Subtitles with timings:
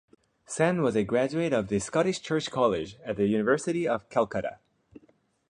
[0.47, 4.57] Sen was a graduate of the Scottish Church College, at the University of Calcutta.